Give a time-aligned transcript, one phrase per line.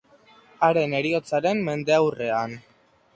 [0.67, 2.57] Haren heriotzaren mendeurrenean.